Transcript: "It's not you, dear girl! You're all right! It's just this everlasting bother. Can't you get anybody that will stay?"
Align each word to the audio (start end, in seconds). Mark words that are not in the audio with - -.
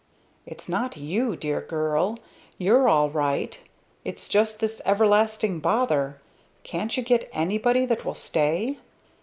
"It's 0.47 0.67
not 0.67 0.97
you, 0.97 1.35
dear 1.35 1.61
girl! 1.61 2.17
You're 2.57 2.89
all 2.89 3.11
right! 3.11 3.61
It's 4.03 4.27
just 4.27 4.59
this 4.59 4.81
everlasting 4.83 5.59
bother. 5.59 6.19
Can't 6.63 6.97
you 6.97 7.03
get 7.03 7.29
anybody 7.31 7.85
that 7.85 8.03
will 8.03 8.15
stay?" 8.15 8.79